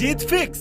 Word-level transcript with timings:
जीत 0.00 0.22
fix 0.28 0.60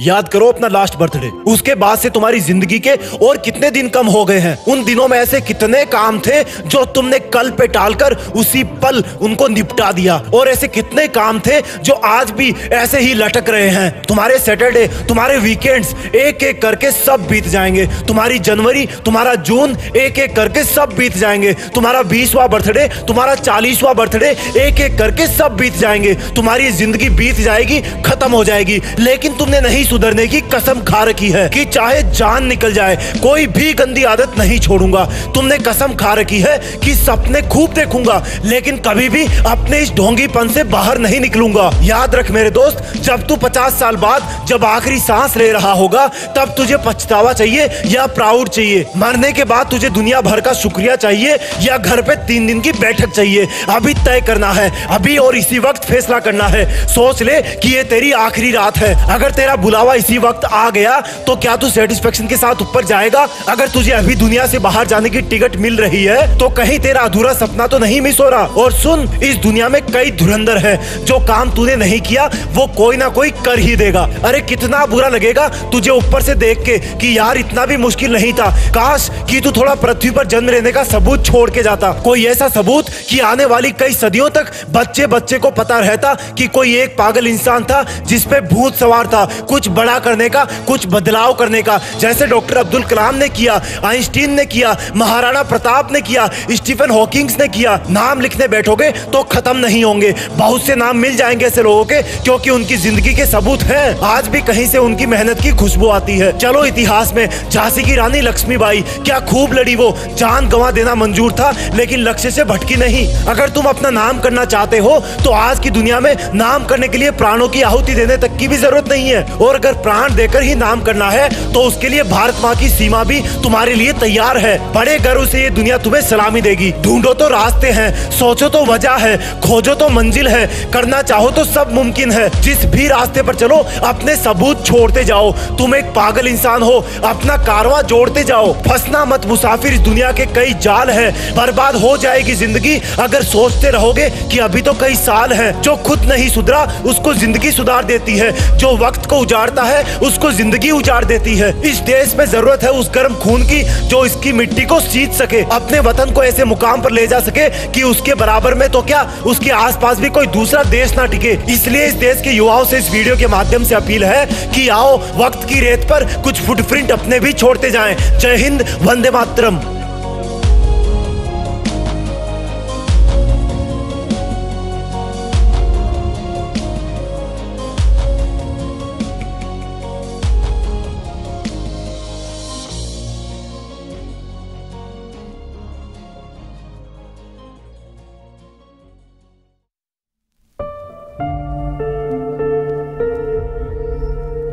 याद 0.00 0.28
करो 0.28 0.46
अपना 0.48 0.68
लास्ट 0.68 0.96
बर्थडे 0.98 1.28
उसके 1.46 1.74
बाद 1.74 1.98
से 1.98 2.10
तुम्हारी 2.10 2.40
ज़िंदगी 2.40 2.78
के 2.78 2.94
और 3.18 3.36
कितने 3.36 3.70
दिन 3.70 3.88
कम 3.88 4.06
हो 4.06 4.24
गए 4.24 4.38
हैं? 4.38 4.56
उन 4.68 4.84
दिनों 4.84 5.08
में 5.08 5.16
ऐसे 5.18 5.40
कितने 5.40 5.84
काम 5.86 6.18
थे 6.20 6.42
जो 6.44 6.84
तुमने 6.86 7.18
कल 7.28 7.50
पे 7.50 7.66
टालकर 7.68 8.14
उसी 8.36 8.62
पल 8.82 9.02
उनको 9.20 9.48
निपटा 9.48 9.90
दिया? 9.92 10.16
और 10.34 10.48
ऐसे 10.48 10.68
कितने 10.68 11.06
काम 11.10 11.40
थे 11.40 11.60
जो 11.60 11.94
आज 11.94 12.30
भी 12.30 12.50
ऐसे 12.72 13.00
ही 13.00 13.12
लटक 13.14 13.48
रहे 13.48 13.68
हैं? 13.68 13.90
तुम्हारे 14.02 14.38
सैटरडे 14.38 14.86
तुम्हारे 15.08 15.36
वीकेंड्स 15.38 15.94
एक 16.16 16.42
एक 16.42 16.62
करके 16.62 16.90
सब 16.92 17.26
बीत 17.28 17.48
जाएँगे। 17.48 17.86
तुम्हारी 18.08 18.38
जनवरी, 18.40 18.86
तुम्हारा 19.04 19.34
जून 19.42 19.76
एक 19.96 20.18
एक 20.18 20.34
करके 20.36 20.64
सब 20.64 20.94
बीत 20.96 21.16
जाएँगे। 21.16 21.52
तुम्हारा 21.74 22.02
बीसवा 22.04 22.46
बर्थडे 22.46 22.88
तुम्हारा 23.08 23.34
चालीसवा 23.36 23.92
बर्थडे 23.94 24.30
एक 24.58 24.80
एक 24.80 24.98
करके 24.98 25.26
सब 25.28 25.56
बीत 25.56 25.76
जाएँगे। 25.76 26.14
तुम्हारी 26.36 26.70
ज़िंदगी 26.72 27.08
बीत 27.10 27.40
जाएगी, 27.40 27.80
खत्म 28.02 28.30
हो 28.32 28.44
जाएगी। 28.44 28.80
लेकिन 28.98 29.36
तुमने 29.36 29.60
नहीं 29.60 29.84
सुधरने 29.90 30.26
की 30.26 30.40
कसम 30.52 30.80
खा 30.84 31.02
रखी 31.04 31.28
है 31.30 31.48
कि 31.48 31.64
चाहे 31.66 32.02
जान 32.12 32.44
निकल 32.46 32.72
जाए, 32.72 32.96
कोई 33.22 33.46
भी 33.48 33.72
गंदी 33.74 34.04
आदत 34.04 34.34
नहीं 34.38 34.58
छोड़ूँगा। 34.58 35.04
तुमने 35.34 35.58
कसम 35.60 35.94
खा 35.94 36.12
रखी 36.14 36.38
है 36.40 36.56
कि 36.84 36.94
सपने 36.94 37.40
खूब 37.48 37.72
देखूँगा, 37.74 38.22
लेकिन 38.44 38.76
कभी 38.78 39.08
भी 39.08 39.24
अपने 39.46 39.78
इस 39.78 39.90
ढोंगीपन 39.92 40.48
से 40.48 40.64
बाहर 40.66 40.98
नहीं 40.98 41.20
निकलूँगा। 41.20 41.70
याद 41.82 42.14
रख 42.14 42.30
मेरे 42.30 42.50
दोस्त, 42.50 42.92
जब 43.00 43.26
तू 43.26 43.36
पचास 43.38 43.78
साल 43.80 43.96
बाद 43.96 44.28
जब 44.48 44.64
आखिरी 44.64 44.98
सांस 45.00 45.36
ले 45.36 45.50
रहा 45.52 45.72
होगा, 45.72 46.06
तब 46.36 46.54
तुझे 46.56 46.76
पछतावा 46.86 47.32
चाहिए 47.32 47.68
या 47.86 48.06
प्राउड 48.10 48.48
चाहिए। 48.48 48.86
मरने 48.96 49.32
के 49.32 49.44
बाद 49.44 49.70
तुझे 49.70 49.90
दुनिया 49.90 50.20
भर 50.20 50.40
का 50.40 50.52
शुक्रिया 50.52 50.96
चाहिए 50.96 51.36
या 51.60 51.76
घर 51.78 52.02
पे 52.02 52.16
तीन 52.26 52.46
दिन 52.46 52.60
की 52.60 52.72
बैठक 52.74 53.10
चाहिए। 53.10 53.48
अभी 53.70 53.94
तय 53.96 54.20
करना 54.26 54.52
है, 54.52 54.70
अभी 54.90 55.16
और 55.16 55.36
इसी 55.36 55.58
वक्त 55.58 55.84
फैसला 55.84 56.18
करना 56.20 56.46
है। 56.48 56.64
सोच 56.86 57.22
ले 57.22 57.40
कि 57.42 57.74
ये 57.74 57.82
तेरी 57.86 58.12
आखिरी 58.20 58.50
रात 58.52 58.78
है। 58.78 58.94
अगर 59.10 59.30
तेरा 59.32 59.56
बुलावा 59.80 59.94
इसी 59.94 60.18
वक्त 60.18 60.44
आ 60.44 60.68
गया 60.70 61.00
तो 61.26 61.34
क्या 61.36 61.54
तू 61.56 61.68
सेटिस्फेक्शन 61.70 62.26
के 62.26 62.36
साथ 62.36 62.62
ऊपर 62.62 62.84
जाएगा? 62.84 63.26
अगर 63.48 63.68
तुझे 63.68 63.90
अभी 63.92 64.14
दुनिया 64.14 64.46
से 64.46 64.58
बाहर 64.58 64.86
जाने 64.86 65.10
की 65.10 65.20
टिकट 65.22 65.56
मिल 65.56 65.76
रही 65.76 66.02
है 66.04 66.38
तो 66.38 66.48
कहीं 66.50 66.78
तेरा 66.78 67.00
अधूरा 67.00 67.32
सपना 67.34 67.66
तो 67.66 67.78
नहीं 67.78 68.00
मिस 68.00 68.20
हो 68.20 68.28
रहा। 68.28 68.44
और 68.60 68.72
सुन, 68.72 69.08
इस 69.22 69.36
दुनिया 69.38 69.68
में 69.68 69.80
कई 69.84 70.10
धुरंधर 70.12 70.58
है, 70.58 71.04
जो 71.04 71.18
काम 71.26 71.50
तूने 71.50 71.76
नहीं 71.76 72.00
किया, 72.00 72.26
वो 72.52 72.66
कोई 72.76 72.96
ना 72.96 73.08
कोई 73.10 73.30
कर 73.44 73.58
ही 73.58 73.76
देगा। 73.76 74.02
अरे, 74.24 74.40
कितना 74.42 74.84
बुरा 74.86 75.08
लगेगा 75.08 75.46
तुझे 75.72 75.90
ऊपर 75.90 76.22
से 76.22 76.34
देख 76.34 76.62
के 76.64 76.78
कि 76.78 77.16
यार, 77.18 77.36
इतना 77.36 77.66
भी 77.66 77.76
मुश्किल 77.76 78.12
नहीं 78.12 78.32
था। 78.32 78.50
काश 78.70 79.08
कि 79.30 79.40
तू 79.40 79.52
थोड़ा 79.52 79.74
पृथ्वी 79.76 80.10
पर 80.10 80.26
जन्म 80.26 80.48
लेने 80.48 80.72
का 80.72 80.84
सबूत 80.84 81.24
छोड़ 81.26 81.48
के 81.50 81.62
जाता। 81.62 81.92
कोई 82.04 82.24
ऐसा 82.26 82.48
सबूत 82.50 82.88
कि 83.08 83.18
आने 83.24 83.44
वाली 83.46 83.70
कई 83.80 83.94
सदियों 83.94 84.28
तक 84.30 84.52
बच्चे 84.70 85.06
बच्चे 85.06 85.38
को 85.38 85.50
पता 85.52 85.78
रहता 85.78 86.14
कि 86.38 86.46
कोई 86.48 86.76
एक 86.76 86.96
पागल 86.98 87.26
इंसान 87.26 87.64
था 87.64 87.82
जिसपे 88.06 88.40
भूत 88.44 88.76
सवार 88.76 89.06
था। 89.06 89.24
कुछ 89.48 89.68
बड़ा 89.70 89.98
करने 89.98 90.28
का, 90.28 90.44
कुछ 90.66 90.86
बदलाव 90.88 91.32
करने 91.34 91.62
का। 91.62 91.78
जैसे 92.00 92.26
डॉक्टर 92.26 92.56
अब्दुल 92.56 92.82
कलाम 92.84 93.14
ने 93.14 93.28
किया, 93.30 93.60
आइंस्टीन 93.84 94.34
ने 94.34 94.44
किया, 94.46 94.76
महाराणा 94.96 95.42
प्रताप 95.44 95.92
ने 95.92 96.00
किया, 96.02 96.28
स्टीफन 96.52 96.90
हॉकिंग्स 96.90 97.38
ने 97.40 97.48
किया, 97.48 97.78
नाम 97.90 98.20
लिखने 98.20 98.48
बैठोगे 98.48 98.90
तो 99.12 99.22
खत्म 99.32 99.56
नहीं 99.56 99.82
होंगे। 99.84 100.14
बहुत 100.30 100.62
से 100.62 100.74
नाम 100.76 100.96
मिल 100.96 101.16
जाएँगे 101.16 101.46
ऐसे 101.46 101.62
लोगों 101.62 101.84
के, 101.84 102.00
क्योंकि 102.02 102.50
उनकी 102.50 102.76
ज़िंदगी 102.76 103.14
के 103.14 103.26
सबूत 103.26 103.62
हैं। 103.64 103.98
आज 104.06 104.28
भी 104.28 104.40
कहीं 104.42 104.66
से 104.66 104.78
उनकी 104.80 105.06
मेहनत 105.06 105.40
की 105.40 105.50
खुशबू 105.56 105.88
आती 105.90 106.18
है। 106.18 106.36
चलो 106.38 106.64
इतिहास 106.64 107.12
में, 107.14 107.28
झांसी 107.50 107.82
की 107.82 107.94
रानी 107.96 108.20
लक्ष्मीबाई, 108.20 108.80
क्या 108.80 109.18
खूब 109.22 109.52
लड़ी 109.52 109.74
वो। 109.76 109.94
जान 110.10 110.48
गंवा 110.48 110.70
देना 110.70 110.94
मंजूर 110.96 111.32
था, 111.32 111.52
लेकिन 111.74 112.00
लक्ष्य 112.00 112.30
से 112.30 112.44
भटकी 112.44 112.76
नहीं। 112.76 113.06
अगर 113.24 113.48
तुम 113.50 113.66
अपना 113.66 113.90
नाम 113.92 114.18
करना 114.20 114.44
चाहते 114.46 114.78
हो 114.78 114.98
तो 115.24 115.30
आज 115.32 115.58
की 115.60 115.70
दुनिया 115.70 115.98
में 116.00 116.14
नाम 116.34 116.64
करने 116.64 116.88
के 116.88 116.98
लिए 116.98 117.10
प्राणों 117.12 117.48
की 117.48 117.62
आहुति 117.62 117.94
देने 117.94 118.16
तक 118.18 118.36
की 118.38 118.48
भी 118.48 118.56
ज़रूरत 118.56 118.88
नहीं 118.88 119.08
है। 119.08 119.22
और 119.36 119.56
अगर 119.60 119.72
प्राण 119.82 120.14
देकर 120.14 120.42
ही 120.42 120.54
नाम 120.56 120.80
करना 120.82 121.08
है 121.10 121.28
तो 121.52 121.60
उसके 121.62 121.88
लिए 121.88 122.02
भारत 122.04 122.36
माँ 122.42 122.54
की 122.56 122.68
सीमा 122.70 123.02
भी 123.04 123.20
तुम्हारे 123.42 123.74
लिए 123.74 123.92
तैयार 123.94 124.38
है। 124.38 124.56
बड़े 124.74 124.98
गर्व 124.98 125.24
से 125.26 125.42
ये 125.42 125.48
दुनिया 125.50 125.76
तुम्हें 125.78 126.00
सलामी 126.02 126.40
देगी। 126.40 126.70
ढूंढो 126.82 127.12
तो 127.14 127.28
रास्ते 127.28 127.70
हैं, 127.70 128.10
सोचो 128.10 128.48
तो 128.48 128.64
वजह 128.64 128.96
है, 128.98 129.16
खोजो 129.40 129.74
तो 129.74 129.88
मंजिल 129.90 130.28
है, 130.28 130.46
करना 130.72 131.00
चाहो 131.02 131.30
तो 131.30 131.44
सब 131.44 131.72
मुमकिन 131.72 132.12
है। 132.12 132.28
जिस 132.40 132.64
भी 132.66 132.86
रास्ते 132.88 133.22
पर 133.22 133.34
चलो, 133.34 133.56
अपने 133.84 134.14
सबूत 134.16 134.64
छोड़ते 134.66 135.04
जाओ। 135.04 135.32
तुम 135.58 135.74
एक 135.74 135.92
पागल 135.94 136.26
इंसान 136.28 136.62
हो, 136.62 136.78
अपना 137.04 137.36
कारवा 137.44 137.82
जोड़ते 137.84 138.24
जाओ। 138.24 138.52
फंसना 138.62 139.04
मत, 139.04 139.26
मुसाफिर 139.26 139.74
इस 139.74 139.80
दुनिया 139.80 140.12
के 140.12 140.26
कई 140.28 140.54
जाल 140.62 140.90
है। 140.90 141.10
बर्बाद 141.36 141.76
हो 141.76 141.96
जाएगी 141.98 142.34
ज़िंदगी, 142.36 142.80
अगर 143.00 143.22
सोचते 143.24 143.70
रहोगे 143.70 144.08
कि 144.30 144.38
अभी 144.40 144.62
तो 144.62 144.72
कई 144.80 144.94
साल 144.96 145.32
है। 145.32 145.50
जो 145.62 145.76
खुद 145.86 146.04
नहीं 146.04 146.28
सुधरा, 146.30 146.62
उसको 146.86 147.14
ज़िंदगी 147.16 147.52
सुधार 147.52 147.84
देती 147.84 148.16
है। 148.18 148.30
जो 148.58 148.76
वक्त 148.78 149.06
को 149.06 149.24
उजाड़ता 149.40 149.62
है, 149.62 149.98
उसको 149.98 150.30
ज़िंदगी 150.32 150.70
उजाड़ 150.70 151.04
देती 151.04 151.36
है। 151.36 151.50
इस 151.62 151.78
देश 151.82 152.14
में 152.16 152.24
ज़रूरत 152.26 152.62
है 152.62 152.70
उस 152.70 152.90
गर्म 152.94 153.14
खून 153.14 153.42
की, 153.42 153.62
जो 153.88 154.04
इसकी 154.06 154.32
मिट्टी 154.32 154.64
को 154.64 154.80
सींच 154.82 155.12
सके, 155.14 155.40
अपने 155.52 155.80
वतन 155.80 156.12
को 156.14 156.24
ऐसे 156.24 156.44
मुकाम 156.44 156.82
पर 156.82 156.92
ले 156.92 157.06
जा 157.06 157.20
सके 157.20 157.48
कि 157.70 157.82
उसके 157.82 158.14
बराबर 158.14 158.54
में 158.54 158.68
तो 158.70 158.82
क्या, 158.82 159.02
उसके 159.26 159.50
आसपास 159.52 159.98
भी 159.98 160.08
कोई 160.10 160.26
दूसरा 160.28 160.62
देश 160.66 160.96
ना 160.96 161.06
टिके। 161.06 161.36
इसलिए 161.52 161.86
इस 161.86 161.94
देश 161.96 162.22
के 162.22 162.30
युवाओं 162.30 162.64
से 162.64 162.78
इस 162.78 162.90
वीडियो 162.90 163.16
के 163.16 163.26
माध्यम 163.28 163.64
से 163.64 163.74
अपील 163.74 164.04
है 164.04 164.24
कि 164.54 164.68
आओ, 164.70 164.96
वक्त 165.16 165.48
की 165.48 165.60
रेत 165.60 165.88
पर 165.90 166.04
कुछ 166.22 166.40
फुटप्रिंट 166.42 166.90
अपने 166.92 167.20
भी 167.20 167.32
छोड़ते 167.34 167.70
जाएँ। 167.70 167.96
जय 167.96 168.36
हिंद, 168.36 168.66
वंदे 168.82 169.10
मातरम। 169.10 169.79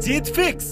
जीत 0.08 0.28
फिक्स 0.36 0.68